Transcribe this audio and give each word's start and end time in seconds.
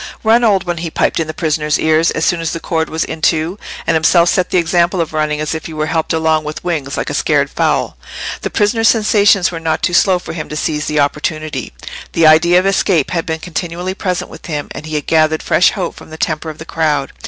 "Run, 0.23 0.43
old 0.43 0.63
one!" 0.65 0.77
he 0.77 0.89
piped 0.89 1.19
in 1.19 1.27
the 1.27 1.31
prisoner's 1.31 1.77
ear, 1.77 1.99
as 1.99 2.25
soon 2.25 2.41
as 2.41 2.53
the 2.53 2.59
cord 2.59 2.89
was 2.89 3.03
in 3.03 3.21
two; 3.21 3.59
and 3.85 3.93
himself 3.93 4.29
set 4.29 4.49
the 4.49 4.57
example 4.57 4.99
of 4.99 5.13
running 5.13 5.39
as 5.39 5.53
if 5.53 5.67
he 5.67 5.73
were 5.73 5.85
helped 5.85 6.11
along 6.11 6.43
with 6.43 6.63
wings, 6.63 6.97
like 6.97 7.11
a 7.11 7.13
scared 7.13 7.51
fowl. 7.51 7.97
The 8.41 8.49
prisoner's 8.49 8.87
sensations 8.87 9.51
were 9.51 9.59
not 9.59 9.83
too 9.83 9.93
slow 9.93 10.17
for 10.17 10.33
him 10.33 10.49
to 10.49 10.55
seize 10.55 10.87
the 10.87 10.99
opportunity: 10.99 11.71
the 12.13 12.25
idea 12.25 12.57
of 12.57 12.65
escape 12.65 13.11
had 13.11 13.27
been 13.27 13.37
continually 13.39 13.93
present 13.93 14.31
with 14.31 14.47
him, 14.47 14.69
and 14.71 14.87
he 14.87 14.95
had 14.95 15.05
gathered 15.05 15.43
fresh 15.43 15.69
hope 15.73 15.95
from 15.95 16.09
the 16.09 16.17
temper 16.17 16.49
of 16.49 16.57
the 16.57 16.65
crowd. 16.65 17.13